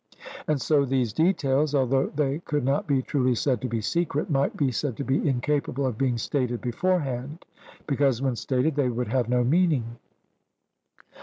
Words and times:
And 0.47 0.59
so 0.59 0.83
these 0.83 1.13
details, 1.13 1.75
although 1.75 2.07
they 2.07 2.39
could 2.39 2.63
not 2.65 2.87
be 2.87 3.03
truly 3.03 3.35
said 3.35 3.61
to 3.61 3.67
be 3.67 3.81
secret, 3.81 4.31
might 4.31 4.57
be 4.57 4.71
said 4.71 4.97
to 4.97 5.03
be 5.03 5.29
incapable 5.29 5.85
of 5.85 5.99
being 5.99 6.17
stated 6.17 6.59
beforehand, 6.59 7.45
because 7.85 8.19
when 8.19 8.35
stated 8.35 8.73
they 8.73 8.89
would 8.89 9.09
have 9.09 9.29
no 9.29 9.43
meaning. 9.43 9.99